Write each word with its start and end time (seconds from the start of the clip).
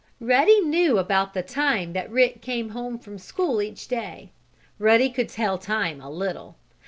Ruddy 0.19 0.61
knew 0.61 0.97
about 0.97 1.35
the 1.35 1.43
time 1.43 1.93
that 1.93 2.09
Rick 2.09 2.41
came 2.41 2.69
home 2.69 2.97
from 2.97 3.19
school 3.19 3.61
each 3.61 3.87
day. 3.87 4.31
Ruddy 4.79 5.11
could 5.11 5.29
tell 5.29 5.59
time 5.59 6.01
a 6.01 6.09
little. 6.09 6.55